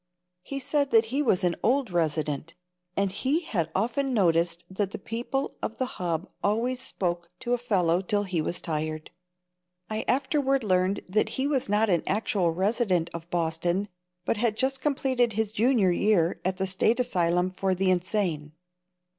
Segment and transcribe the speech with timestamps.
[0.41, 2.55] He said that he was an old resident,
[2.97, 7.57] and he had often noticed that the people of the Hub always Spoke to a
[7.59, 9.11] Felloe till he was tired.
[9.91, 13.89] I afterward learned that he was not an actual resident of Boston,
[14.25, 18.53] but had just completed his junior year at the State asylum for the insane.